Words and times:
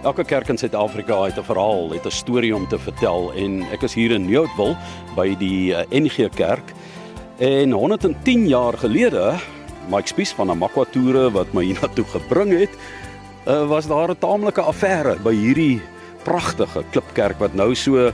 Elke 0.00 0.24
kerk 0.24 0.48
in 0.48 0.56
Suid-Afrika 0.56 1.16
het 1.28 1.36
'n 1.36 1.44
verhaal, 1.44 1.90
het 1.92 2.06
'n 2.06 2.10
storie 2.10 2.54
om 2.56 2.66
te 2.68 2.78
vertel 2.78 3.32
en 3.36 3.62
ek 3.72 3.82
is 3.82 3.94
hier 3.94 4.10
in 4.10 4.24
Nieuwoudtville 4.24 4.76
by 5.14 5.36
die 5.36 5.74
eh, 5.74 5.84
NG 5.90 6.28
Kerk. 6.34 6.72
En 7.38 7.70
110 7.70 8.48
jaar 8.48 8.72
gelede, 8.78 9.34
Mike 9.90 10.08
Spies 10.08 10.32
van 10.32 10.50
Amakwa 10.50 10.84
Toere 10.90 11.30
wat 11.30 11.52
my 11.52 11.64
hiernatoe 11.68 12.04
gebring 12.04 12.58
het, 12.58 12.70
uh, 13.46 13.68
was 13.68 13.86
daar 13.86 14.08
'n 14.08 14.18
taamlike 14.18 14.60
affære 14.60 15.18
by 15.22 15.34
hierdie 15.34 15.80
pragtige 16.22 16.84
klipkerk 16.90 17.38
wat 17.38 17.54
nou 17.54 17.74
so 17.74 18.12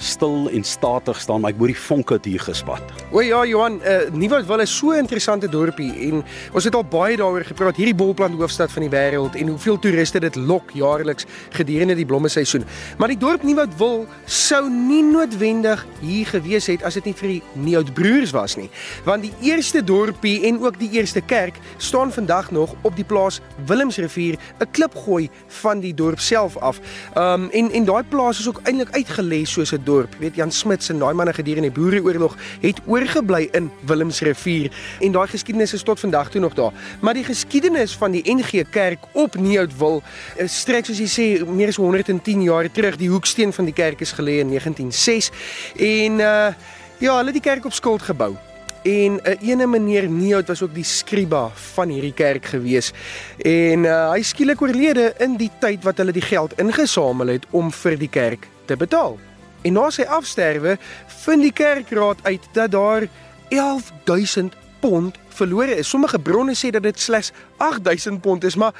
stil 0.00 0.48
en 0.50 0.64
statig 0.64 1.20
staan, 1.20 1.40
maar 1.40 1.52
ek 1.52 1.58
hoor 1.60 1.72
die 1.72 1.78
vonke 1.78 2.16
het 2.16 2.24
hier 2.28 2.40
gespat. 2.40 2.82
O 3.12 3.20
ja, 3.20 3.44
Johan, 3.46 3.80
uh, 3.84 4.08
Nieuwoudtville 4.16 4.64
is 4.64 4.76
so 4.76 4.92
'n 4.92 5.04
interessante 5.04 5.48
dorpie 5.48 5.92
en 6.08 6.24
ons 6.52 6.64
het 6.64 6.74
al 6.74 6.84
baie 6.84 7.16
daaroor 7.16 7.44
gepraat, 7.44 7.76
hierdie 7.76 7.94
bolplant 7.94 8.34
hoofstad 8.34 8.72
van 8.72 8.82
die 8.82 8.90
wêreld 8.90 9.36
en 9.36 9.48
hoeveel 9.48 9.78
toeriste 9.78 10.20
dit 10.20 10.36
lok 10.36 10.70
jaarliks 10.72 11.26
gedurende 11.50 11.94
die 11.94 12.06
blommeseisoen. 12.06 12.64
Maar 12.98 13.08
die 13.08 13.18
dorp 13.18 13.42
Nieuwoudtville 13.42 14.06
sou 14.24 14.70
nie 14.70 15.02
noodwendig 15.02 15.86
hier 16.00 16.26
gewees 16.26 16.66
het 16.66 16.82
as 16.82 16.94
dit 16.94 17.04
nie 17.04 17.14
vir 17.14 17.28
die 17.28 17.42
Nieuwoudbroers 17.52 18.30
was 18.30 18.56
nie. 18.56 18.70
Want 19.04 19.22
die 19.22 19.32
eerste 19.40 19.84
dorpie 19.84 20.46
en 20.46 20.62
ook 20.62 20.78
die 20.78 20.90
eerste 20.90 21.20
kerk 21.20 21.58
staan 21.76 22.12
vandag 22.12 22.50
nog 22.50 22.74
op 22.82 22.96
die 22.96 23.04
plaas 23.04 23.40
Willemsrivier, 23.66 24.38
'n 24.60 24.70
klipgooi 24.70 25.30
van 25.46 25.80
die 25.80 25.94
dorp 25.94 26.18
self 26.18 26.56
af. 26.56 26.80
Um 27.16 27.48
en 27.50 27.70
en 27.70 27.84
daai 27.84 28.02
plaas 28.08 28.38
is 28.38 28.48
ook 28.48 28.60
eintlik 28.64 28.90
uitgelê 28.96 29.44
soos 29.44 29.72
'n 29.72 29.84
dorp. 29.90 30.14
Weet 30.22 30.38
Jan 30.38 30.54
Smits 30.54 30.92
en 30.92 31.02
daai 31.02 31.12
manne 31.18 31.34
gedurende 31.34 31.70
die 31.70 31.76
Boereoorlog 31.76 32.36
het 32.62 32.80
oorgebly 32.86 33.48
in 33.58 33.70
Willemsrivier 33.90 34.70
en 35.00 35.16
daai 35.16 35.26
geskiedenis 35.30 35.74
is 35.76 35.86
tot 35.86 36.00
vandag 36.00 36.30
toe 36.30 36.40
nog 36.40 36.54
daar. 36.58 36.74
Maar 37.00 37.18
die 37.18 37.26
geskiedenis 37.26 37.96
van 37.98 38.14
die 38.16 38.24
NG 38.24 38.64
Kerk 38.70 39.06
op 39.12 39.38
Nieuwoudtville 39.38 40.02
eh, 40.36 40.48
strek 40.48 40.86
soos 40.86 41.00
jy 41.02 41.08
sê 41.10 41.26
meer 41.46 41.72
as 41.72 41.80
110 41.80 42.44
jaar 42.46 42.70
terug. 42.70 42.98
Die 43.00 43.10
hoeksteen 43.10 43.52
van 43.56 43.68
die 43.68 43.76
kerk 43.76 44.00
is 44.04 44.14
gelê 44.18 44.40
in 44.44 44.54
1906 44.54 45.32
en 45.76 46.20
uh 46.20 46.52
ja, 47.00 47.14
hulle 47.16 47.32
het 47.32 47.38
die 47.38 47.44
kerk 47.44 47.64
op 47.64 47.72
skuld 47.72 48.02
gebou. 48.04 48.34
En 48.82 49.12
'n 49.14 49.20
uh, 49.24 49.48
ene 49.48 49.66
meneer 49.66 50.10
Neout 50.10 50.46
was 50.46 50.62
ook 50.62 50.74
die 50.74 50.84
skriba 50.84 51.50
van 51.54 51.88
hierdie 51.88 52.12
kerk 52.12 52.44
gewees. 52.44 52.92
En 53.38 53.84
uh, 53.84 54.10
hy 54.10 54.22
skielik 54.22 54.62
oorlede 54.62 55.14
in 55.18 55.36
die 55.36 55.50
tyd 55.58 55.84
wat 55.84 55.96
hulle 55.96 56.12
die 56.12 56.24
geld 56.24 56.52
ingesamel 56.58 57.26
het 57.26 57.46
om 57.50 57.72
vir 57.72 57.98
die 57.98 58.08
kerk 58.08 58.48
te 58.64 58.76
betaal. 58.76 59.18
En 59.62 59.72
na 59.72 59.90
sy 59.90 60.02
afsterwe 60.02 60.78
vind 61.24 61.42
die 61.42 61.52
kerkraad 61.52 62.18
uit 62.22 62.48
dat 62.52 62.70
daar 62.70 63.08
11000 63.48 64.56
pond 64.80 65.18
verlore 65.28 65.76
is. 65.76 65.88
Sommige 65.88 66.18
bronne 66.18 66.54
sê 66.56 66.70
dat 66.72 66.82
dit 66.82 67.00
slegs 67.00 67.32
8000 67.56 68.20
pond 68.20 68.44
is, 68.44 68.56
maar 68.56 68.74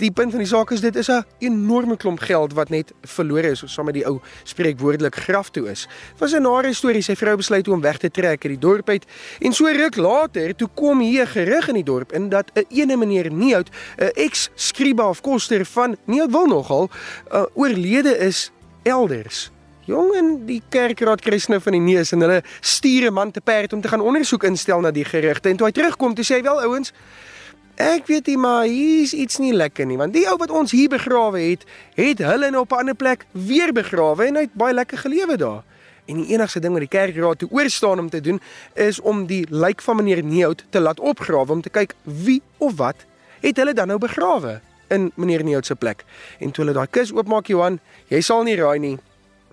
die 0.00 0.10
punt 0.12 0.34
van 0.34 0.42
die 0.42 0.48
saak 0.48 0.72
is 0.74 0.82
dit 0.82 0.96
is 0.96 1.08
'n 1.08 1.24
enorme 1.38 1.96
klomp 1.96 2.20
geld 2.20 2.52
wat 2.52 2.68
net 2.68 2.92
verlore 3.02 3.50
is, 3.50 3.62
saam 3.66 3.84
met 3.84 3.94
die 3.94 4.06
ou 4.06 4.20
spreekwoordelik 4.44 5.16
graf 5.16 5.50
toe 5.50 5.70
is. 5.70 5.88
Was 6.18 6.32
'n 6.32 6.42
nare 6.42 6.74
storie, 6.74 7.02
sy 7.02 7.14
vrou 7.16 7.36
besluit 7.36 7.68
om 7.68 7.80
weg 7.80 7.96
te 7.98 8.10
trek 8.10 8.44
uit 8.44 8.52
die 8.52 8.58
dorp 8.58 8.88
uit 8.88 9.04
en 9.40 9.52
so 9.52 9.66
ruk 9.66 9.96
later 9.96 10.56
toe 10.56 10.68
kom 10.74 11.00
hier 11.00 11.26
gerug 11.26 11.68
in 11.68 11.74
die 11.74 11.84
dorp 11.84 12.12
in 12.12 12.28
dat 12.28 12.50
'n 12.54 12.64
ene 12.68 12.96
meneer 12.96 13.32
Niehout, 13.32 13.70
'n 13.98 14.10
ex-skriba 14.14 15.08
of 15.08 15.20
koster 15.20 15.64
van 15.64 15.96
Niehout 16.04 16.30
wil 16.30 16.46
nogal 16.46 16.90
uh, 17.32 17.42
oorlede 17.54 18.18
is 18.18 18.50
elders. 18.82 19.50
Jong 19.88 20.12
en 20.14 20.28
die 20.44 20.60
kerkraad 20.68 21.22
kry 21.24 21.38
nou 21.48 21.60
van 21.64 21.72
die 21.72 21.80
neus 21.80 22.12
en 22.12 22.20
hulle 22.20 22.42
stuur 22.60 23.08
'n 23.08 23.14
man 23.14 23.30
te 23.30 23.40
perd 23.40 23.72
om 23.72 23.80
te 23.80 23.88
gaan 23.88 24.00
ondersoek 24.00 24.44
instel 24.44 24.80
na 24.80 24.90
die 24.90 25.04
gerugte. 25.04 25.48
En 25.48 25.56
toe 25.56 25.66
hy 25.66 25.72
terugkom, 25.72 26.14
toe 26.14 26.24
sê 26.24 26.34
hy 26.36 26.42
wel 26.42 26.60
ouens, 26.60 26.92
ek 27.76 28.06
weet 28.06 28.26
nie 28.26 28.36
maar 28.36 28.64
hier's 28.64 29.12
iets 29.12 29.38
nie 29.38 29.52
lekker 29.52 29.86
nie, 29.86 29.96
want 29.96 30.12
die 30.12 30.28
ou 30.28 30.36
wat 30.36 30.50
ons 30.50 30.70
hier 30.70 30.88
begrawe 30.88 31.40
het, 31.40 31.64
het 31.94 32.18
hulle 32.18 32.50
nou 32.50 32.62
op 32.62 32.72
'n 32.72 32.78
ander 32.78 32.94
plek 32.94 33.26
weer 33.32 33.72
begrawe 33.72 34.26
en 34.26 34.34
hy 34.34 34.42
het 34.42 34.54
baie 34.54 34.74
lekker 34.74 34.98
gelewe 34.98 35.36
daar. 35.36 35.62
En 36.06 36.16
die 36.16 36.34
enigste 36.34 36.60
ding 36.60 36.72
wat 36.72 36.80
die 36.80 36.98
kerkraad 36.98 37.38
toe 37.38 37.48
oorstaan 37.50 37.98
om 37.98 38.10
te 38.10 38.20
doen, 38.20 38.40
is 38.74 39.00
om 39.00 39.26
die 39.26 39.46
lijk 39.50 39.80
van 39.82 39.96
meneer 39.96 40.24
Neout 40.24 40.64
te 40.70 40.80
laat 40.80 41.00
opgrawe 41.00 41.52
om 41.52 41.62
te 41.62 41.70
kyk 41.70 41.94
wie 42.02 42.42
of 42.58 42.76
wat 42.76 42.96
het 43.40 43.56
hulle 43.56 43.72
dan 43.72 43.86
nou 43.86 43.98
begrawe 43.98 44.60
in 44.88 45.12
meneer 45.14 45.44
Neout 45.44 45.66
se 45.66 45.74
plek. 45.74 46.04
En 46.38 46.50
toe 46.50 46.64
hulle 46.64 46.76
daai 46.76 46.90
kus 46.90 47.12
oopmaak 47.12 47.46
Johan, 47.46 47.80
jy 48.08 48.20
sal 48.20 48.42
nie 48.42 48.56
raai 48.56 48.78
nie, 48.78 48.98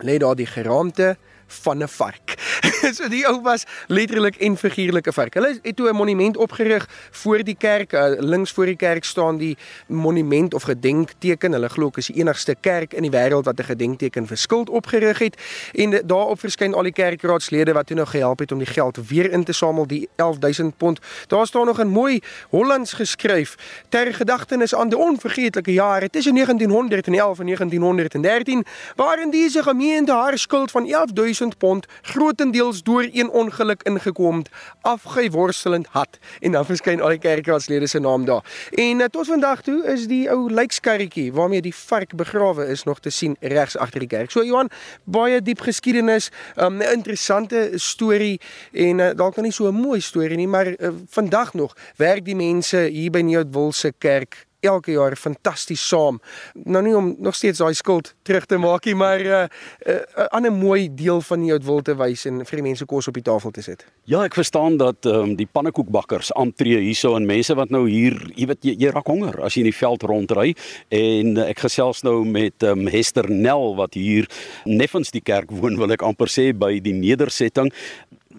lê 0.02 0.18
daar 0.20 0.36
die 0.36 0.46
geraamte 0.46 1.18
van 1.48 1.84
'n 1.84 1.88
vark. 1.88 2.36
so 2.98 3.08
die 3.10 3.28
ou 3.28 3.42
was 3.42 3.66
letterlik 3.88 4.36
en 4.36 4.58
figuurlik 4.58 5.08
'n 5.08 5.14
vark. 5.14 5.34
Hulle 5.34 5.60
het 5.62 5.76
toe 5.76 5.90
'n 5.90 5.96
monument 5.96 6.38
opgerig 6.38 6.90
voor 7.12 7.44
die 7.44 7.56
kerk. 7.58 7.94
Uh, 7.94 8.12
links 8.18 8.52
voor 8.52 8.66
die 8.66 8.76
kerk 8.76 9.04
staan 9.04 9.38
die 9.38 9.58
monument 9.88 10.54
of 10.54 10.64
gedenkteken. 10.64 11.52
Hulle 11.52 11.70
glo 11.70 11.86
dit 11.90 11.98
is 11.98 12.06
die 12.06 12.16
enigste 12.16 12.56
kerk 12.60 12.94
in 12.94 13.02
die 13.02 13.12
wêreld 13.12 13.46
wat 13.46 13.60
'n 13.60 13.64
gedenkteken 13.64 14.28
vir 14.28 14.38
skuld 14.38 14.70
opgerig 14.70 15.20
het. 15.20 15.38
En 15.74 16.02
daarop 16.06 16.40
verskyn 16.40 16.74
al 16.74 16.84
die 16.84 16.92
kerkraadslede 16.92 17.74
wat 17.74 17.88
toe 17.88 17.96
nou 17.96 18.08
gehelp 18.08 18.40
het 18.40 18.52
om 18.52 18.58
die 18.58 18.68
geld 18.68 18.98
weer 19.08 19.32
in 19.32 19.44
te 19.44 19.54
samel, 19.54 19.88
die 19.88 20.10
11000 20.16 20.78
pond. 20.78 21.00
Daar 21.28 21.48
staan 21.48 21.66
nog 21.66 21.80
in 21.80 21.88
mooi 21.88 22.20
Hollands 22.50 22.94
geskryf 22.94 23.56
ter 23.90 24.14
gedagtenis 24.14 24.76
aan 24.76 24.90
die 24.90 24.98
onvergeetlike 24.98 25.74
jare 25.74 26.10
tussen 26.10 26.34
1911 26.34 27.40
en 27.40 27.46
1913 27.46 28.66
waarin 28.96 29.30
diese 29.30 29.64
gemeente 29.64 30.12
haar 30.12 30.38
skuld 30.38 30.72
van 30.72 30.86
11000 30.86 31.37
pond 31.58 31.86
grootendeels 32.02 32.84
deur 32.84 33.10
een 33.14 33.30
ongeluk 33.30 33.84
ingekom 33.84 34.38
het, 34.38 34.50
afgeworstelend 34.82 35.88
had. 35.92 36.18
En 36.40 36.52
dan 36.52 36.66
verskyn 36.66 37.02
al 37.02 37.10
die 37.10 37.20
kerkraadslede 37.20 37.88
se 37.88 38.00
naam 38.00 38.26
daar. 38.26 38.44
En 38.72 39.00
uh, 39.00 39.06
tot 39.06 39.28
vandag 39.28 39.62
toe 39.62 39.86
is 39.86 40.08
die 40.08 40.30
ou 40.32 40.52
lijkskarretjie 40.52 41.34
waarmee 41.34 41.62
die 41.62 41.76
vark 41.76 42.16
begrawe 42.16 42.68
is 42.68 42.84
nog 42.84 43.00
te 43.00 43.10
sien 43.10 43.36
regs 43.40 43.78
agter 43.78 44.00
die 44.00 44.08
kerk. 44.08 44.32
So 44.32 44.44
Johan, 44.44 44.70
baie 45.04 45.42
diep 45.42 45.62
geskiedenis, 45.62 46.32
um, 46.56 46.78
'n 46.78 46.92
interessante 46.94 47.72
storie 47.76 48.42
en 48.72 49.00
uh, 49.00 49.10
dalk 49.16 49.36
nog 49.36 49.46
nie 49.46 49.54
so 49.54 49.68
'n 49.68 49.74
mooi 49.76 50.02
storie 50.02 50.38
nie, 50.38 50.48
maar 50.48 50.68
uh, 50.68 50.90
vandag 51.10 51.54
nog 51.54 51.76
werk 51.96 52.26
die 52.26 52.36
mense 52.36 52.78
hier 52.78 53.12
by 53.12 53.22
Nieuwoudtville 53.22 53.74
se 53.74 53.94
kerk 53.98 54.47
elke 54.60 54.92
jaar 54.92 55.16
fantasties 55.16 55.88
saam. 55.88 56.20
Nou 56.66 56.82
nie 56.84 56.96
om 56.98 57.16
nog 57.20 57.36
steeds 57.36 57.62
daai 57.62 57.74
skuld 57.78 58.14
terug 58.26 58.46
te 58.46 58.58
maak 58.58 58.86
nie, 58.86 58.96
maar 58.96 59.20
'n 59.20 59.26
uh, 59.26 59.46
uh, 59.88 59.94
uh, 60.18 60.26
ander 60.32 60.52
mooi 60.52 60.90
deel 60.94 61.22
van 61.22 61.42
die 61.42 61.54
wil 61.62 61.82
te 61.82 61.96
wys 61.96 62.26
en 62.26 62.46
vir 62.46 62.58
die 62.58 62.68
mense 62.68 62.86
kos 62.86 63.08
op 63.08 63.14
die 63.14 63.24
tafel 63.24 63.52
te 63.52 63.62
sit. 63.62 63.86
Ja, 64.04 64.24
ek 64.24 64.34
verstaan 64.34 64.78
dat 64.78 65.06
ehm 65.06 65.16
um, 65.16 65.36
die 65.36 65.48
pannekoekbakkers 65.52 66.34
aantree 66.34 66.80
hierso 66.80 67.16
en 67.16 67.26
mense 67.26 67.56
wat 67.56 67.70
nou 67.70 67.90
hier, 67.90 68.32
jy 68.36 68.46
weet 68.46 68.64
jy, 68.64 68.76
jy 68.78 68.90
raak 68.90 69.08
honger 69.08 69.42
as 69.44 69.54
jy 69.54 69.60
in 69.66 69.72
die 69.72 69.78
veld 69.78 70.04
rondry 70.04 70.56
en 70.90 71.38
uh, 71.38 71.50
ek 71.50 71.60
gesels 71.60 72.04
nou 72.04 72.26
met 72.26 72.64
ehm 72.64 72.80
um, 72.80 72.88
Hester 72.88 73.30
Nel 73.30 73.76
wat 73.76 73.94
hier 73.94 74.28
neffens 74.66 75.12
die 75.12 75.22
kerk 75.22 75.52
woon, 75.52 75.78
wil 75.78 75.92
ek 75.92 76.02
amper 76.02 76.28
sê 76.28 76.54
by 76.54 76.80
die 76.80 76.94
nedersetting. 76.94 77.72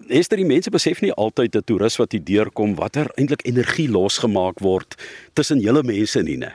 Hester, 0.09 0.39
die 0.41 0.47
mense 0.47 0.71
besef 0.73 1.03
nie 1.05 1.11
altyd 1.13 1.55
'n 1.55 1.63
toerist 1.65 1.97
wat 2.01 2.11
hier 2.11 2.23
deurkom 2.23 2.75
watter 2.75 3.11
eintlik 3.15 3.45
energie 3.45 3.87
losgemaak 3.87 4.59
word 4.59 4.95
tussen 5.33 5.59
julle 5.61 5.83
mense 5.83 6.21
nie, 6.23 6.37
né? 6.37 6.51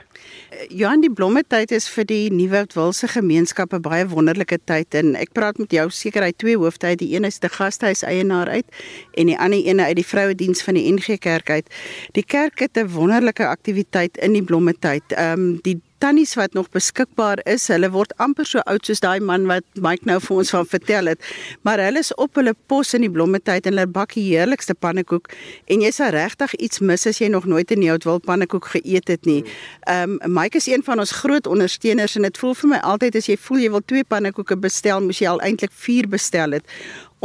Johan 0.69 1.01
die 1.01 1.11
blommetyd 1.11 1.71
is 1.71 1.87
vir 1.91 2.05
die 2.05 2.29
Nuwewoudwilse 2.31 3.07
gemeenskap 3.07 3.73
'n 3.73 3.81
baie 3.81 4.07
wonderlike 4.07 4.59
tyd 4.65 4.93
en 4.93 5.15
ek 5.15 5.31
praat 5.33 5.57
met 5.57 5.71
jou 5.71 5.89
seker 5.89 6.21
uit 6.21 6.37
twee 6.37 6.57
hoofde. 6.57 6.95
Die 6.95 7.15
een 7.15 7.23
is 7.23 7.39
die 7.39 7.49
gastehuis 7.49 8.03
eienaar 8.03 8.47
uit 8.47 8.65
en 9.13 9.25
die 9.25 9.39
ander 9.39 9.59
een 9.67 9.79
uit 9.79 9.95
die 9.95 10.05
vrouediens 10.05 10.63
van 10.63 10.73
die 10.73 10.91
NG 10.91 11.17
Kerk 11.19 11.49
uit. 11.49 11.67
Die 12.11 12.25
kerk 12.25 12.59
het 12.59 12.77
'n 12.77 12.87
wonderlike 12.87 13.47
aktiwiteit 13.47 14.17
in 14.17 14.33
die 14.33 14.43
blommetyd. 14.43 15.03
Ehm 15.11 15.39
um, 15.39 15.59
die 15.61 15.81
tannies 15.97 16.35
wat 16.35 16.53
nog 16.53 16.69
beskikbaar 16.73 17.39
is, 17.49 17.67
hulle 17.71 17.89
word 17.93 18.13
amper 18.23 18.47
so 18.47 18.61
oud 18.69 18.85
soos 18.85 19.01
daai 19.03 19.19
man 19.23 19.47
wat 19.49 19.65
Mike 19.81 20.07
nou 20.09 20.17
vir 20.23 20.37
ons 20.41 20.51
van 20.55 20.67
vertel 20.69 21.11
het. 21.11 21.21
Maar 21.67 21.83
hulle 21.87 22.03
is 22.03 22.11
op 22.21 22.35
hulle 22.39 22.55
pos 22.67 22.93
in 22.97 23.05
die 23.05 23.11
blommetyd 23.11 23.65
en 23.65 23.75
hulle 23.75 23.87
bak 23.87 24.15
die 24.17 24.25
heerlikste 24.27 24.75
pannekoek 24.75 25.31
en 25.71 25.85
jy 25.85 25.91
sal 25.95 26.13
regtig 26.15 26.55
iets 26.59 26.81
mis 26.81 27.07
as 27.07 27.21
jy 27.21 27.29
nog 27.31 27.45
nooit 27.45 27.71
'n 27.71 27.79
Nieuwoudtwil 27.79 28.19
pannekoek 28.19 28.65
geëet 28.75 29.07
het 29.07 29.25
nie. 29.25 29.43
Ehm 29.87 30.17
um, 30.21 30.33
Mike 30.33 30.57
is 30.57 30.67
een 30.67 30.83
van 30.83 30.99
ons 30.99 31.11
groot 31.11 31.47
ondersteuners 31.47 32.15
en 32.15 32.21
dit 32.21 32.37
voel 32.37 32.53
vir 32.53 32.69
my 32.69 32.77
altyd 32.77 33.15
as 33.15 33.27
jy 33.27 33.37
voel 33.37 33.59
jy 33.59 33.69
wil 33.71 33.85
twee 33.85 34.03
pannekoeke 34.03 34.57
bestel, 34.57 35.01
moes 35.01 35.19
jy 35.19 35.27
al 35.27 35.41
eintlik 35.41 35.71
4 35.71 36.07
bestel 36.07 36.51
het. 36.51 36.63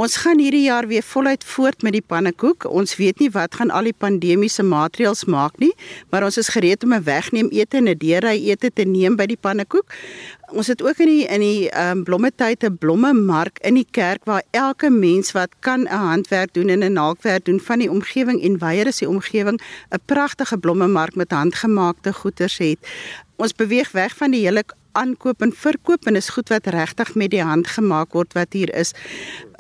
Ons 0.01 0.15
gaan 0.17 0.39
hierdie 0.41 0.63
jaar 0.65 0.87
weer 0.89 1.05
voluit 1.05 1.43
voort 1.45 1.83
met 1.85 1.93
die 1.93 2.05
pannekoek. 2.13 2.65
Ons 2.65 2.95
weet 2.97 3.19
nie 3.21 3.29
wat 3.35 3.59
gaan 3.59 3.69
al 3.69 3.85
die 3.91 3.97
pandemiese 4.05 4.65
maatreëls 4.65 5.27
maak 5.29 5.59
nie, 5.61 5.75
maar 6.09 6.25
ons 6.25 6.39
is 6.41 6.49
gereed 6.55 6.87
om 6.87 6.95
'n 6.95 7.05
wegneem 7.05 7.51
ete 7.53 7.77
en 7.77 7.89
'n 7.89 7.99
deurry 7.99 8.49
ete 8.49 8.71
te 8.73 8.85
neem 8.85 9.17
by 9.17 9.27
die 9.27 9.37
pannekoek. 9.37 9.93
Ons 10.53 10.67
het 10.67 10.83
ook 10.83 10.99
in 10.99 11.07
die 11.07 11.27
in 11.27 11.41
die 11.41 11.69
ehm 11.69 11.99
um, 11.99 12.05
blommetyd 12.05 12.65
'n 12.65 12.79
blommemark 12.79 13.59
in 13.59 13.75
die 13.75 13.87
kerk 13.91 14.25
waar 14.25 14.43
elke 14.51 14.91
mens 14.91 15.33
wat 15.33 15.51
kan 15.61 15.81
'n 15.81 16.01
handwerk 16.09 16.55
doen 16.55 16.69
en 16.69 16.85
'n 16.85 16.93
naaldwerk 16.93 17.45
doen 17.45 17.61
van 17.61 17.79
die 17.79 17.91
omgewing 17.91 18.43
en 18.43 18.59
weier 18.59 18.87
is 18.87 18.99
die 18.99 19.09
omgewing 19.09 19.61
'n 19.91 20.01
pragtige 20.07 20.59
blommemark 20.59 21.15
met 21.15 21.31
handgemaakte 21.31 22.13
goeder 22.13 22.55
het. 22.59 22.79
Ons 23.37 23.53
beweeg 23.53 23.91
weg 23.93 24.17
van 24.17 24.31
die 24.31 24.45
hele 24.47 24.65
aankoop 24.93 25.43
en 25.43 25.53
verkoop 25.53 26.07
en 26.07 26.17
is 26.17 26.29
goed 26.29 26.49
wat 26.49 26.67
regtig 26.67 27.15
met 27.15 27.31
die 27.31 27.43
hand 27.43 27.67
gemaak 27.67 28.13
word 28.13 28.33
wat 28.33 28.53
hier 28.53 28.75
is 28.75 28.95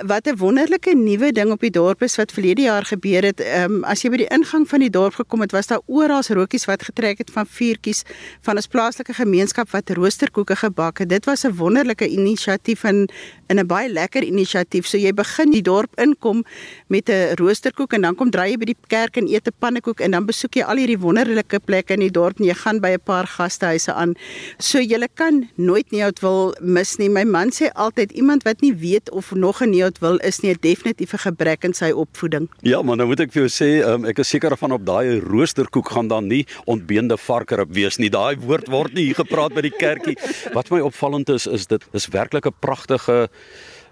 wat 0.06 0.26
'n 0.26 0.36
wonderlike 0.36 0.94
nuwe 0.94 1.32
ding 1.32 1.50
op 1.50 1.60
die 1.60 1.70
dorp 1.70 2.02
is 2.02 2.16
wat 2.16 2.32
verlede 2.32 2.62
jaar 2.62 2.84
gebeur 2.84 3.22
het. 3.22 3.40
Ehm 3.40 3.72
um, 3.72 3.84
as 3.84 4.02
jy 4.02 4.10
by 4.10 4.16
die 4.16 4.32
ingang 4.32 4.68
van 4.68 4.80
die 4.80 4.90
dorp 4.90 5.14
gekom 5.14 5.40
het, 5.40 5.52
was 5.52 5.66
daar 5.66 5.80
oral 5.86 6.22
rokies 6.28 6.64
wat 6.64 6.82
getrek 6.82 7.18
het 7.18 7.30
van 7.30 7.46
vuurtjies 7.46 8.02
van 8.40 8.56
ons 8.56 8.66
plaaslike 8.66 9.14
gemeenskap 9.14 9.70
wat 9.70 9.90
roosterkoeke 9.90 10.56
gebak 10.56 10.98
het. 10.98 11.08
Dit 11.08 11.24
was 11.24 11.44
'n 11.44 11.56
wonderlike 11.56 12.08
inisiatief 12.08 12.84
en 12.84 13.08
in 13.48 13.58
'n 13.58 13.66
baie 13.66 13.92
lekker 13.92 14.22
inisiatief. 14.22 14.86
So 14.86 14.96
jy 14.96 15.12
begin 15.12 15.50
die 15.50 15.62
dorp 15.62 15.90
inkom 16.00 16.44
met 16.86 17.08
'n 17.08 17.34
roosterkoek 17.34 17.92
en 17.92 18.00
dan 18.00 18.14
kom 18.14 18.30
draai 18.30 18.50
jy 18.50 18.56
by 18.56 18.64
die 18.64 18.76
kerk 18.86 19.16
en 19.16 19.28
eet 19.28 19.46
'n 19.46 19.54
pannekoek 19.58 20.00
en 20.00 20.10
dan 20.10 20.26
besoek 20.26 20.54
jy 20.54 20.62
al 20.62 20.76
hierdie 20.76 20.98
wonderlike 20.98 21.60
plekke 21.64 21.92
in 21.92 22.00
die 22.00 22.10
dorp 22.10 22.38
en 22.38 22.46
jy 22.46 22.54
gaan 22.54 22.80
by 22.80 22.88
'n 22.88 23.00
paar 23.04 23.26
gastehuise 23.26 23.92
aan. 23.92 24.14
So 24.58 24.78
jy 24.78 24.98
kan 25.20 25.48
nooit 25.54 25.90
nie 25.92 26.00
uit 26.04 26.20
wil 26.24 26.54
mis 26.60 26.94
nie. 27.00 27.10
My 27.12 27.26
man 27.28 27.52
sê 27.52 27.68
altyd 27.84 28.14
iemand 28.16 28.46
wat 28.48 28.62
nie 28.64 28.72
weet 28.72 29.10
of 29.10 29.32
nog 29.34 29.60
'n 29.60 29.76
wat 29.80 29.98
wil 30.00 30.16
is 30.30 30.40
nie 30.40 30.52
'n 30.52 30.60
definitiewe 30.60 31.18
gebrek 31.18 31.64
in 31.64 31.74
sy 31.74 31.90
opvoeding. 31.90 32.48
Ja, 32.62 32.82
maar 32.82 32.96
nou 32.96 33.08
moet 33.08 33.20
ek 33.20 33.32
vir 33.32 33.42
jou 33.46 33.50
sê, 33.50 33.84
um, 33.86 34.04
ek 34.04 34.18
is 34.18 34.28
seker 34.28 34.56
van 34.56 34.72
op 34.72 34.84
daai 34.86 35.20
roosterkoek 35.20 35.88
gaan 35.88 36.08
dan 36.08 36.26
nie 36.26 36.46
ontbeende 36.64 37.16
varkerop 37.16 37.72
wees 37.72 37.98
nie. 37.98 38.10
Daai 38.10 38.36
woord 38.36 38.68
word 38.68 38.94
nie 38.94 39.04
hier 39.04 39.14
gepraat 39.14 39.54
by 39.54 39.60
die 39.60 39.76
kerkie. 39.76 40.16
Wat 40.52 40.70
my 40.70 40.80
opvallend 40.80 41.28
is, 41.28 41.46
is 41.46 41.66
dit 41.66 41.82
is 41.92 42.08
werklik 42.08 42.46
'n 42.46 42.54
pragtige 42.60 43.28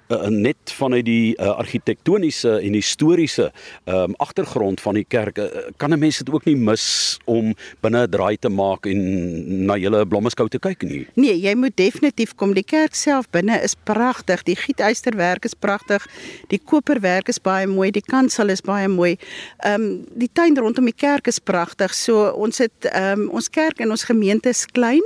uh, 0.09 0.29
net 0.33 0.73
vanuit 0.77 1.05
die 1.05 1.35
uh, 1.37 1.55
argitektoniese 1.59 2.59
en 2.65 2.77
historiese 2.77 3.51
um, 3.85 4.15
agtergrond 4.17 4.81
van 4.81 4.99
die 4.99 5.05
kerk 5.09 5.39
uh, 5.39 5.47
kan 5.77 5.93
'n 5.93 5.99
mens 5.99 6.19
dit 6.19 6.31
ook 6.31 6.45
nie 6.45 6.57
mis 6.57 7.19
om 7.25 7.55
binne 7.81 8.07
'n 8.07 8.11
draai 8.11 8.37
te 8.39 8.49
maak 8.49 8.87
en 8.87 9.67
na 9.67 9.77
julle 9.77 10.07
blommeskou 10.07 10.49
te 10.49 10.59
kyk 10.59 10.83
nie. 10.83 11.07
Nee, 11.15 11.41
jy 11.41 11.55
moet 11.55 11.77
definitief 11.77 12.35
kom. 12.35 12.55
Die 12.55 12.65
kerk 12.65 12.95
self 12.95 13.31
binne 13.31 13.63
is 13.63 13.75
pragtig. 13.85 14.43
Die 14.43 14.57
gietysterwerk 14.57 15.45
is 15.45 15.55
pragtig. 15.55 16.07
Die 16.49 16.61
koperwerk 16.65 17.29
is 17.29 17.39
baie 17.39 17.67
mooi. 17.67 17.91
Die 17.91 18.05
kansel 18.05 18.49
is 18.49 18.61
baie 18.61 18.89
mooi. 18.89 19.17
Ehm 19.59 19.83
um, 19.83 20.05
die 20.15 20.31
tuin 20.33 20.57
rondom 20.57 20.85
die 20.85 20.97
kerk 20.97 21.27
is 21.27 21.39
pragtig. 21.39 21.95
So 21.95 22.31
ons 22.31 22.59
het 22.59 22.85
ehm 22.85 23.21
um, 23.21 23.29
ons 23.31 23.51
kerk 23.51 23.81
en 23.81 23.91
ons 23.91 24.05
gemeente 24.05 24.49
is 24.49 24.67
klein, 24.67 25.05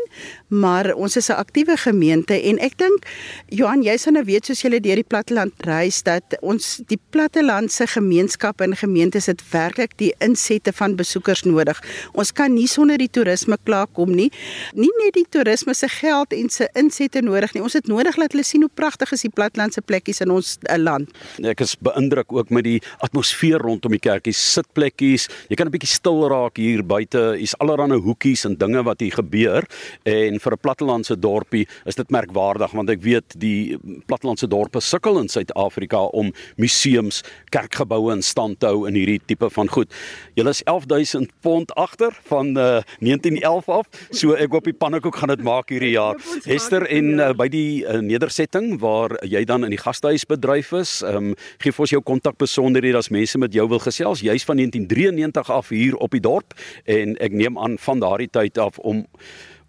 maar 0.48 0.94
ons 0.94 1.16
is 1.16 1.28
'n 1.28 1.32
aktiewe 1.32 1.76
gemeente 1.76 2.34
en 2.42 2.58
ek 2.58 2.78
dink 2.78 3.06
Johan, 3.48 3.82
jy 3.82 3.96
sal 3.96 4.12
nou 4.12 4.24
weet 4.24 4.46
soos 4.46 4.62
jy 4.62 4.70
deur 4.92 5.00
die 5.00 5.08
platteland 5.08 5.64
reis 5.64 6.02
dat 6.04 6.36
ons 6.44 6.82
die 6.90 6.98
plattelandse 7.14 7.86
gemeenskappe 7.88 8.64
en 8.66 8.74
gemeentes 8.76 9.28
het 9.30 9.40
werklik 9.52 9.94
die 10.00 10.10
insette 10.24 10.72
van 10.76 10.96
besoekers 10.98 11.44
nodig. 11.46 11.78
Ons 12.18 12.32
kan 12.36 12.52
nie 12.52 12.68
sonder 12.68 13.00
die 13.00 13.08
toerisme 13.08 13.56
klaarkom 13.64 14.12
nie. 14.12 14.28
Nie 14.76 14.90
net 15.00 15.16
die 15.16 15.24
toerisme 15.32 15.74
se 15.76 15.88
geld 15.88 16.34
en 16.36 16.50
se 16.52 16.68
insette 16.78 17.22
nodig 17.24 17.54
nie. 17.54 17.62
Ons 17.64 17.78
het 17.78 17.88
nodig 17.88 18.18
dat 18.20 18.34
hulle 18.36 18.44
sien 18.44 18.64
hoe 18.66 18.72
pragtig 18.72 19.14
is 19.16 19.24
die 19.24 19.32
plattelandse 19.32 19.80
plekkies 19.80 20.22
in 20.24 20.34
ons 20.34 20.58
eh, 20.66 20.76
land. 20.80 21.12
Ek 21.40 21.64
is 21.64 21.74
beïndruk 21.80 22.32
ook 22.32 22.52
met 22.52 22.66
die 22.68 22.78
atmosfeer 23.04 23.62
rondom 23.62 23.94
die 23.96 24.02
kerkie, 24.02 24.34
sitplekkies. 24.36 25.28
Jy 25.48 25.56
kan 25.56 25.68
'n 25.68 25.74
bietjie 25.74 25.92
stil 25.94 26.28
raak 26.28 26.60
hier 26.60 26.84
buite. 26.84 27.36
Hier's 27.38 27.56
allerlei 27.58 27.98
hoekies 27.98 28.44
en 28.44 28.56
dinge 28.56 28.82
wat 28.84 29.00
hier 29.00 29.12
gebeur 29.12 29.64
en 30.04 30.40
vir 30.40 30.52
'n 30.52 30.60
plattelandse 30.60 31.16
dorpie 31.16 31.66
is 31.86 31.94
dit 31.94 32.10
merkwaardig 32.10 32.72
want 32.72 32.90
ek 32.90 33.00
weet 33.00 33.38
die 33.38 33.78
plattelandse 34.06 34.48
dorpe 34.48 34.81
sukkel 34.82 35.20
in 35.20 35.30
Suid-Afrika 35.32 36.02
om 36.12 36.32
museums, 36.60 37.22
kerkgeboue 37.54 38.12
in 38.16 38.24
stand 38.26 38.60
te 38.60 38.70
hou 38.70 38.86
in 38.88 38.98
hierdie 38.98 39.20
tipe 39.30 39.48
van 39.54 39.70
goed. 39.72 39.92
Julle 40.38 40.54
is 40.54 40.62
11000 40.68 41.30
pond 41.44 41.72
agter 41.80 42.14
van 42.30 42.52
uh, 42.56 42.68
eh, 42.82 42.84
1911 43.04 43.68
af, 43.68 43.88
so 44.10 44.36
ek 44.38 44.52
hoop 44.54 44.68
die 44.68 44.76
pannekoek 44.76 45.16
gaan 45.20 45.32
dit 45.34 45.44
maak 45.46 45.72
hierdie 45.72 45.94
jaar. 45.94 46.18
Hester 46.46 46.86
en 46.90 47.12
uh, 47.18 47.30
by 47.36 47.48
die 47.52 47.82
uh, 47.84 48.00
nedersetting 48.04 48.76
waar 48.82 49.14
jy 49.26 49.44
dan 49.48 49.66
in 49.66 49.74
die 49.74 49.80
gastehuis 49.80 50.26
bedryf 50.28 50.72
is, 50.78 51.00
ehm 51.06 51.32
um, 51.32 51.34
gee 51.62 51.72
vir 51.72 51.84
ons 51.84 51.92
jou 51.94 52.02
kontak 52.02 52.38
besonderhede 52.40 52.98
as 52.98 53.10
mense 53.14 53.38
met 53.38 53.54
jou 53.54 53.66
wil 53.70 53.80
gesels. 53.82 54.22
Jy's 54.24 54.46
van 54.48 54.58
1993 54.58 55.50
af 55.52 55.70
hier 55.74 55.96
op 56.02 56.14
die 56.14 56.22
dorp 56.22 56.56
en 56.90 57.16
ek 57.22 57.34
neem 57.36 57.58
aan 57.58 57.78
van 57.78 58.02
daardie 58.02 58.30
tyd 58.32 58.58
af 58.58 58.78
om 58.78 59.04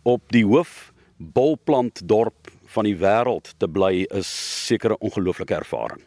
op 0.03 0.23
die 0.33 0.45
hoof 0.45 0.91
bolplant 1.17 2.01
dorp 2.09 2.52
van 2.73 2.87
die 2.87 2.97
wêreld 2.97 3.53
te 3.57 3.69
bly 3.69 4.05
is 4.09 4.29
seker 4.67 4.91
'n 4.91 5.03
ongelooflike 5.07 5.55
ervaring. 5.55 6.01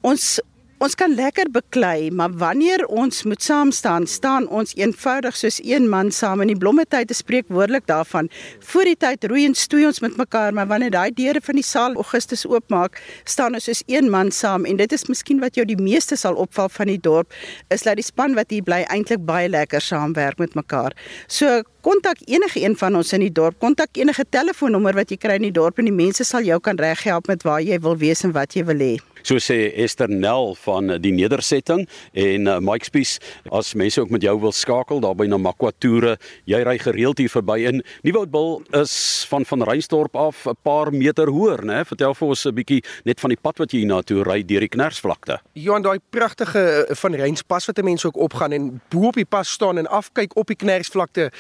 ons 0.01 0.41
Ons 0.77 0.93
kan 0.93 1.15
lekker 1.17 1.49
beklei, 1.49 2.11
maar 2.13 2.35
wanneer 2.37 2.83
ons 2.93 3.23
moet 3.25 3.41
saam 3.41 3.71
staan, 3.73 4.05
staan 4.07 4.45
ons 4.53 4.75
eenvoudig 4.77 5.37
soos 5.41 5.57
een 5.65 5.87
man 5.89 6.11
saam 6.13 6.43
in 6.45 6.51
die 6.51 6.59
blommetyd 6.61 7.09
te 7.09 7.17
spreek 7.17 7.49
woordelik 7.49 7.87
daarvan. 7.89 8.29
Voor 8.61 8.85
die 8.85 8.99
tyd 9.01 9.25
roei 9.25 9.47
en 9.49 9.57
stoei 9.57 9.87
ons 9.89 10.03
met 10.05 10.19
mekaar, 10.21 10.53
maar 10.53 10.69
wanneer 10.69 10.93
daai 10.93 11.15
deure 11.17 11.41
van 11.41 11.57
die 11.57 11.65
saal 11.65 11.97
Augustus 11.97 12.45
oopmaak, 12.45 13.01
staan 13.25 13.57
ons 13.57 13.71
soos 13.71 13.81
een 13.89 14.13
man 14.13 14.29
saam 14.29 14.69
en 14.69 14.77
dit 14.77 14.93
is 14.93 15.09
miskien 15.09 15.41
wat 15.41 15.57
jou 15.57 15.65
die 15.65 15.81
meeste 15.81 16.21
sal 16.21 16.37
opval 16.37 16.69
van 16.77 16.93
die 16.93 17.01
dorp, 17.01 17.33
is 17.73 17.89
dat 17.89 17.97
die 17.97 18.05
span 18.05 18.37
wat 18.37 18.53
hier 18.53 18.69
bly 18.69 18.85
eintlik 18.93 19.25
baie 19.25 19.49
lekker 19.49 19.81
saamwerk 19.81 20.45
met 20.45 20.61
mekaar. 20.61 20.93
So 21.25 21.63
kontak 21.89 22.21
enige 22.29 22.61
een 22.61 22.77
van 22.77 23.01
ons 23.01 23.17
in 23.17 23.25
die 23.25 23.33
dorp, 23.33 23.63
kontak 23.65 23.97
enige 23.97 24.29
telefoonnommer 24.29 25.01
wat 25.01 25.09
jy 25.09 25.23
kry 25.25 25.41
in 25.41 25.49
die 25.49 25.57
dorp 25.57 25.81
en 25.81 25.89
die 25.89 26.01
mense 26.05 26.29
sal 26.29 26.45
jou 26.45 26.61
kan 26.61 26.77
reghelp 26.77 27.33
met 27.33 27.49
waar 27.49 27.65
jy 27.65 27.81
wil 27.81 27.97
wees 27.97 28.29
en 28.29 28.37
wat 28.37 28.61
jy 28.61 28.69
wil 28.69 28.91
hê 28.91 28.97
so 29.27 29.41
sê 29.43 29.73
Esther 29.75 30.09
Nel 30.09 30.55
van 30.63 30.93
die 31.03 31.13
nedersetting 31.15 31.85
en 32.15 32.47
uh, 32.47 32.59
Mike 32.63 32.87
Spies 32.87 33.17
as 33.51 33.73
mense 33.75 33.99
ook 34.01 34.13
met 34.15 34.23
jou 34.23 34.37
wil 34.45 34.55
skakel 34.55 35.03
daar 35.03 35.17
by 35.19 35.27
Namakwa 35.27 35.73
toere 35.83 36.15
jy 36.47 36.61
ry 36.67 36.77
gereeld 36.79 37.19
hier 37.19 37.33
verby 37.33 37.59
in. 37.67 37.83
Nieuwoudtbil 38.07 38.63
is 38.83 38.95
van 39.31 39.47
van 39.49 39.65
Reinstorp 39.67 40.17
af 40.17 40.47
'n 40.47 40.55
paar 40.63 40.93
meter 40.93 41.27
hoër 41.27 41.65
nê 41.67 41.83
vertel 41.85 42.15
vir 42.15 42.29
ons 42.29 42.47
'n 42.47 42.55
bietjie 42.55 42.83
net 43.05 43.21
van 43.21 43.31
die 43.31 43.41
pad 43.43 43.59
wat 43.59 43.73
jy 43.73 43.79
hier 43.79 43.89
na 43.89 44.03
toe 44.03 44.23
ry 44.23 44.43
deur 44.43 44.61
die 44.61 44.69
Knersvlakte. 44.69 45.41
En 45.55 45.83
daai 45.83 45.99
pragtige 46.11 46.87
eh, 46.87 46.95
van 46.95 47.15
Reinspas 47.15 47.67
wat 47.67 47.83
mense 47.83 48.07
ook 48.07 48.17
opgaan 48.17 48.53
en 48.53 48.81
bo 48.91 49.09
op 49.09 49.15
die 49.15 49.25
pas 49.25 49.51
staan 49.51 49.79
en 49.79 49.87
afkyk 49.87 50.37
op 50.37 50.47
die 50.47 50.57
Knersvlakte 50.57 51.31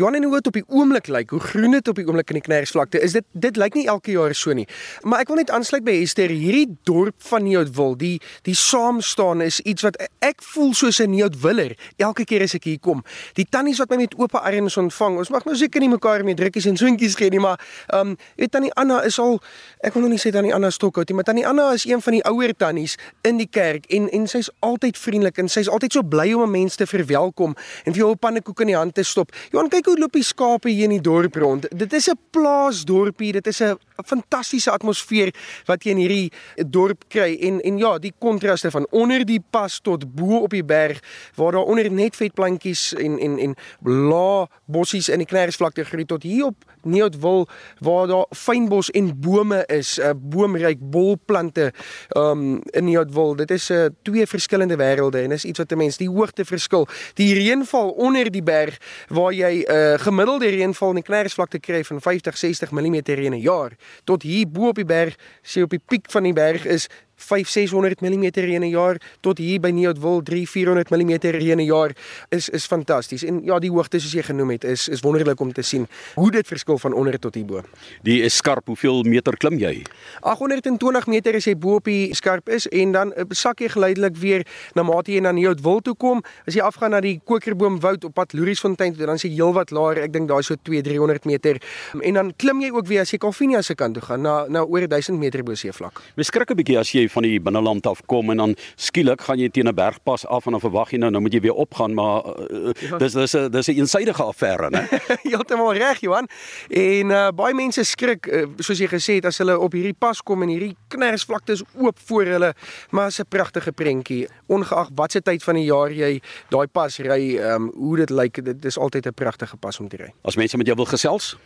Johan 0.00 0.14
en 0.14 0.24
hoe 0.24 0.38
dit 0.38 0.46
op 0.46 0.54
die 0.56 0.64
oomblik 0.72 1.08
lyk, 1.12 1.30
hoe 1.34 1.40
groen 1.40 1.74
dit 1.76 1.88
op 1.88 1.98
die 1.98 2.06
oomblik 2.08 2.30
in 2.32 2.38
die 2.38 2.44
Knersvlakte, 2.46 3.00
is 3.04 3.12
dit 3.12 3.24
dit 3.36 3.58
lyk 3.60 3.74
nie 3.76 3.82
elke 3.92 4.14
jaar 4.14 4.32
so 4.34 4.54
nie. 4.56 4.64
Maar 5.04 5.26
ek 5.26 5.28
wil 5.28 5.36
net 5.42 5.50
aansluit 5.52 5.84
by 5.84 5.92
Esther, 6.00 6.32
hierdie 6.32 6.78
dorp 6.88 7.18
van 7.28 7.44
Nieuwoudtwil, 7.44 7.98
die 8.00 8.14
die 8.48 8.54
saam 8.56 9.02
staan 9.04 9.44
is 9.44 9.58
iets 9.68 9.84
wat 9.84 9.98
ek 10.24 10.40
voel 10.54 10.72
soos 10.72 11.02
'n 11.04 11.12
Nieuwoudtwiller 11.12 11.74
elke 11.98 12.24
keer 12.24 12.46
as 12.46 12.54
ek 12.56 12.64
hier 12.64 12.78
kom. 12.80 13.04
Die 13.36 13.44
tannies 13.44 13.78
wat 13.78 13.90
my 13.90 13.96
met 13.96 14.14
oop 14.16 14.34
arms 14.34 14.76
ontvang. 14.76 15.18
Ons 15.18 15.28
mag 15.28 15.44
nou 15.44 15.56
seker 15.56 15.80
nie 15.80 15.88
mekaar 15.88 16.24
met 16.24 16.36
drukkies 16.36 16.66
en 16.66 16.76
soentjies 16.76 17.16
gee 17.16 17.28
nie, 17.30 17.40
maar 17.40 17.60
ehm 17.92 18.08
um, 18.08 18.16
weet 18.36 18.52
tannie 18.52 18.72
Anna 18.74 19.02
is 19.04 19.18
al 19.18 19.40
ek 19.84 19.92
wil 19.92 20.02
nog 20.02 20.10
nie 20.10 20.18
sê 20.18 20.32
tannie 20.32 20.54
Anna 20.54 20.70
Stokhout 20.70 21.08
nie, 21.08 21.14
maar 21.14 21.24
tannie 21.24 21.46
Anna 21.46 21.72
is 21.72 21.84
een 21.84 22.00
van 22.00 22.12
die 22.12 22.24
ouer 22.24 22.56
tannies 22.56 22.96
in 23.22 23.36
die 23.36 23.48
kerk 23.50 23.84
en 23.90 24.08
en 24.08 24.26
sy's 24.26 24.48
altyd 24.60 24.96
vriendelik 24.96 25.38
en 25.38 25.48
sy's 25.48 25.68
altyd 25.68 25.92
so 25.92 26.02
bly 26.02 26.32
om 26.32 26.42
'n 26.42 26.50
mens 26.50 26.76
te 26.76 26.86
verwelkom 26.86 27.54
en 27.84 27.92
vir 27.92 28.00
jou 28.00 28.10
'n 28.10 28.18
pannekoek 28.18 28.60
in 28.60 28.66
die 28.66 28.76
hand 28.76 28.94
te 28.94 29.02
stop. 29.02 29.32
Johan 29.50 29.68
kyk 29.68 29.89
hoe 29.90 29.98
loop 29.98 30.14
die 30.14 30.24
skape 30.24 30.70
hier 30.70 30.86
in 30.86 30.94
die 30.94 31.02
dorp 31.04 31.36
rond. 31.42 31.66
Dit 31.74 31.92
is 31.92 32.08
'n 32.08 32.18
plaasdorpie, 32.30 33.32
dit 33.32 33.46
is 33.46 33.60
'n 33.60 33.78
'n 34.00 34.06
fantastiese 34.06 34.70
atmosfeer 34.70 35.34
wat 35.66 35.84
jy 35.84 35.90
in 35.90 36.02
hierdie 36.02 36.32
dorp 36.66 37.04
kry 37.08 37.36
en 37.40 37.60
en 37.60 37.78
ja, 37.78 37.98
die 37.98 38.14
kontraste 38.18 38.70
van 38.70 38.86
onder 38.90 39.24
die 39.24 39.42
pas 39.50 39.80
tot 39.80 40.14
bo 40.14 40.42
op 40.42 40.50
die 40.50 40.64
berg 40.64 41.00
waar 41.36 41.52
daar 41.52 41.68
onder 41.68 41.90
net 41.90 42.16
vetplantjies 42.16 42.94
en 42.94 43.18
en 43.18 43.38
en 43.38 43.54
lae 43.84 44.46
bossies 44.64 45.08
in 45.08 45.18
die 45.18 45.26
knersvlakte 45.26 45.84
groei 45.84 46.04
tot 46.04 46.22
hier 46.22 46.44
op 46.44 46.64
Neoudwil 46.82 47.48
waar 47.78 48.06
daar 48.06 48.26
fynbos 48.30 48.90
en 48.90 49.20
bome 49.20 49.64
is, 49.66 49.98
'n 49.98 50.02
uh, 50.02 50.10
boomryk 50.16 50.78
bolplante 50.80 51.72
um 52.16 52.62
in 52.70 52.84
Neoudwil. 52.84 53.36
Dit 53.36 53.50
is 53.50 53.68
'n 53.68 53.74
uh, 53.74 53.86
twee 54.02 54.26
verskillende 54.26 54.76
wêrelde 54.76 55.22
en 55.22 55.32
is 55.32 55.44
iets 55.44 55.58
wat 55.58 55.72
'n 55.72 55.76
mens 55.76 55.96
die 55.96 56.08
hoogte 56.08 56.44
verskil. 56.44 56.88
Die 57.14 57.34
reënval 57.34 57.90
onder 57.90 58.30
die 58.30 58.42
berg 58.42 58.78
waar 59.08 59.32
jy 59.32 59.64
'n 59.66 59.72
uh, 59.72 59.98
gemiddelde 59.98 60.48
reënval 60.48 60.88
in 60.88 60.94
die 60.94 61.04
knersvlakte 61.04 61.58
kry 61.58 61.84
van 61.84 62.00
50 62.00 62.36
60 62.36 62.70
mm 62.70 62.94
in 63.04 63.32
'n 63.32 63.40
jaar 63.40 63.72
tot 64.04 64.22
hier 64.22 64.48
bo 64.48 64.68
op 64.68 64.80
die 64.80 64.88
berg, 64.88 65.16
sê 65.42 65.62
op 65.62 65.70
die 65.70 65.82
piek 65.82 66.10
van 66.10 66.28
die 66.28 66.36
berg 66.36 66.64
is 66.64 66.88
5-600 67.20 68.00
mm 68.00 68.26
reën 68.34 68.64
'n 68.64 68.70
jaar 68.70 69.00
tot 69.20 69.38
hier 69.38 69.60
by 69.60 69.70
Neoudwil 69.70 70.22
3-400 70.22 70.90
mm 70.90 71.12
reën 71.36 71.60
'n 71.60 71.64
jaar 71.64 71.92
is 72.28 72.48
is 72.48 72.66
fantasties. 72.66 73.24
En 73.24 73.40
ja, 73.44 73.58
die 73.58 73.70
hoogte 73.70 74.00
soos 74.00 74.12
jy 74.12 74.22
genoem 74.22 74.50
het 74.50 74.64
is 74.64 74.88
is 74.88 75.00
wonderlik 75.00 75.40
om 75.40 75.52
te 75.52 75.62
sien 75.62 75.86
hoe 76.14 76.30
dit 76.30 76.46
verskil 76.46 76.78
van 76.78 76.92
onder 76.92 77.18
tot 77.18 77.34
hier 77.34 77.44
bo. 77.44 77.62
Die 78.02 78.22
is 78.22 78.36
skarp. 78.36 78.66
Hoeveel 78.66 79.02
meter 79.02 79.36
klim 79.36 79.58
jy? 79.58 79.82
820 80.20 81.06
meter 81.06 81.34
as 81.34 81.44
jy 81.44 81.56
bo 81.58 81.74
op 81.74 81.84
die 81.84 82.14
skarp 82.14 82.48
is 82.48 82.66
en 82.68 82.92
dan 82.92 83.12
eh, 83.12 83.24
sak 83.30 83.60
jy 83.60 83.68
geleidelik 83.68 84.16
weer 84.16 84.46
na 84.74 84.82
mate 84.82 85.12
jy 85.12 85.20
na 85.20 85.32
Neoudwil 85.32 85.80
toe 85.80 85.94
kom. 85.94 86.22
As 86.46 86.54
jy 86.54 86.62
afgaan 86.64 86.90
na 86.90 87.00
die 87.00 87.20
Kokerboomwoud 87.24 88.04
op 88.04 88.14
pad 88.14 88.32
Louriesfontein 88.32 88.94
toe, 88.94 89.06
dan 89.06 89.18
is 89.20 89.26
jy 89.26 89.32
heelwat 89.34 89.70
laer. 89.70 90.02
Ek 90.04 90.12
dink 90.12 90.28
daai 90.28 90.42
so 90.46 90.54
2-300 90.68 91.26
meter. 91.28 91.60
En 92.00 92.14
dan 92.14 92.32
klim 92.36 92.60
jy 92.60 92.70
ook 92.70 92.86
weer 92.86 93.04
as 93.04 93.12
jy 93.12 93.18
Calvinia 93.18 93.62
se 93.62 93.74
kant 93.74 93.98
toe 93.98 94.04
gaan 94.04 94.22
na 94.22 94.46
na 94.48 94.64
oor 94.64 94.86
1000 94.88 95.18
meter 95.18 95.44
bo 95.44 95.54
seevlak. 95.54 96.00
Mens 96.16 96.30
skrik 96.32 96.50
'n 96.50 96.56
bietjie 96.56 96.78
as 96.78 96.92
jy 96.92 97.08
van 97.10 97.22
die 97.22 97.40
binneland 97.40 97.86
af 97.86 98.02
kom 98.06 98.30
en 98.30 98.36
dan 98.36 98.56
skielik 98.76 99.20
gaan 99.20 99.38
jy 99.38 99.48
teen 99.48 99.68
'n 99.68 99.74
bergpas 99.74 100.26
af 100.26 100.46
en 100.46 100.52
dan 100.52 100.60
verwag 100.60 100.90
jy 100.90 100.98
nou 100.98 101.10
nou 101.10 101.22
moet 101.22 101.32
jy 101.32 101.40
weer 101.40 101.54
opgaan 101.54 101.94
maar 101.94 102.24
uh, 102.50 102.72
ja. 102.80 102.98
dis 102.98 103.12
dis 103.12 103.34
'n 103.34 103.50
dis 103.50 103.68
'n 103.68 103.76
eensidedige 103.76 104.22
affære 104.22 104.70
né? 104.70 104.88
Heeltemal 105.30 105.74
reg 105.74 106.00
Johan. 106.00 106.28
En 106.68 107.10
uh, 107.10 107.28
baie 107.34 107.54
mense 107.54 107.84
skrik 107.84 108.26
uh, 108.26 108.46
soos 108.58 108.78
jy 108.78 108.88
gesê 108.90 109.18
het 109.18 109.28
as 109.30 109.38
hulle 109.42 109.56
op 109.58 109.74
hierdie 109.76 109.96
pas 109.98 110.22
kom 110.22 110.42
en 110.42 110.52
hierdie 110.52 110.74
knersvlakte 110.92 111.52
is 111.58 111.64
oop 111.74 111.98
voor 112.08 112.30
hulle. 112.34 112.52
Maar 112.90 113.06
is 113.06 113.20
'n 113.20 113.28
pragtige 113.28 113.72
prentjie. 113.72 114.28
Ongeag 114.46 114.90
watse 114.94 115.22
tyd 115.22 115.42
van 115.42 115.54
die 115.54 115.64
jaar 115.64 115.92
jy 115.92 116.20
daai 116.50 116.66
pas 116.66 116.98
ry 116.98 117.38
um, 117.38 117.70
hoe 117.74 117.96
dit 117.96 118.10
lyk 118.10 118.44
dit 118.44 118.64
is 118.64 118.78
altyd 118.78 119.06
'n 119.06 119.14
pragtige 119.14 119.56
pas 119.56 119.80
om 119.80 119.88
te 119.88 119.96
ry. 119.96 120.12
As 120.22 120.36
mense 120.36 120.56
met 120.56 120.66
jou 120.66 120.76
wil 120.76 120.86
gesels? 120.86 121.36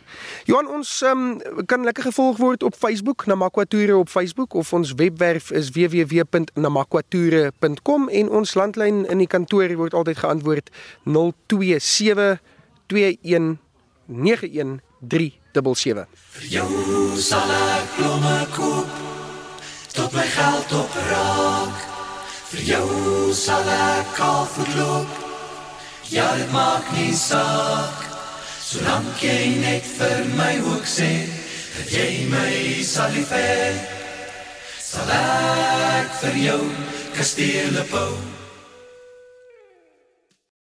Johan 0.45 0.67
ons 0.67 1.01
um, 1.01 1.41
kan 1.65 1.83
lekker 1.83 2.03
gevolg 2.03 2.37
word 2.37 2.63
op 2.63 2.75
Facebook 2.75 3.25
na 3.25 3.35
Makwa 3.35 3.65
Toure 3.65 3.97
op 3.97 4.09
Facebook 4.09 4.53
of 4.53 4.73
ons 4.73 4.93
webwerf 4.93 5.51
is 5.55 5.71
www 5.75 6.25
www.namakwature.com 6.25 8.09
en 8.09 8.29
ons 8.29 8.53
landlyn 8.53 9.05
in 9.09 9.17
die 9.23 9.29
kantoor 9.29 9.75
word 9.79 9.93
altyd 9.93 10.17
geantwoord 10.21 10.69
027 11.05 12.39
2191 12.91 14.79
377. 15.05 16.05
Vir 16.35 16.47
jou 16.57 16.69
sal 17.21 17.51
ek 17.55 17.85
blomme 17.97 18.37
koop 18.55 18.89
tot 19.95 20.11
my 20.13 20.25
geld 20.35 20.73
opraak. 20.81 21.83
Vir 22.51 22.61
jou 22.73 22.89
sal 23.33 23.69
ek 23.71 24.15
kafoet 24.17 24.75
loop. 24.77 25.21
Ja, 26.11 26.27
dit 26.37 26.51
maak 26.53 26.91
nie 26.93 27.15
saak. 27.17 28.03
Solank 28.65 29.21
jy 29.23 29.55
net 29.61 29.85
vir 29.97 30.25
my 30.35 30.53
hoek 30.65 30.85
sê, 30.89 31.11
dat 31.77 31.91
jy 31.93 32.25
my 32.29 32.83
sal 32.85 33.13
lief 33.15 33.31
hê 33.33 33.94
sal 34.95 35.11
ek 35.15 36.13
vir 36.21 36.37
jou 36.45 36.61
kastele 37.17 37.83
bou 37.91 38.34